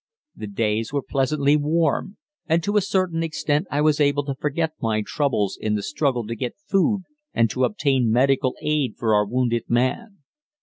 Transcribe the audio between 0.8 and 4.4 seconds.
were pleasantly warm, and to a certain extent I was able to